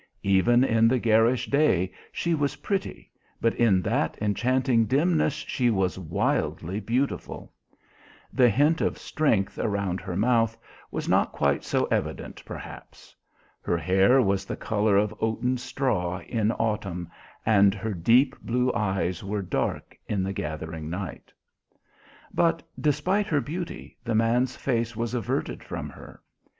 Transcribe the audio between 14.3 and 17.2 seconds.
the colour of oaten straw in autumn